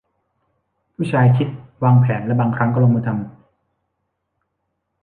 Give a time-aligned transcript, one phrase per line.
[0.95, 1.47] ผู้ชายคิด
[1.83, 4.97] วางแผนและบางครั้งก็ลงมือทำ